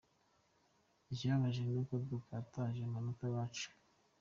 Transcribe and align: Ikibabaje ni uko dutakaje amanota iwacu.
Ikibabaje 1.11 1.61
ni 1.65 1.77
uko 1.81 1.93
dutakaje 2.09 2.81
amanota 2.83 3.23
iwacu. 3.29 3.67